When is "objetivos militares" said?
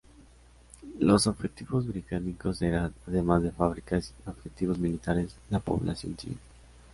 4.31-5.35